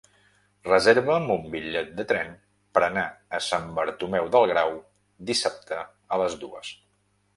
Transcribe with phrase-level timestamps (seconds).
[0.67, 2.31] Reserva'm un bitllet de tren
[2.77, 3.03] per anar
[3.41, 4.75] a Sant Bartomeu del Grau
[5.33, 5.83] dissabte
[6.17, 6.73] a les dues.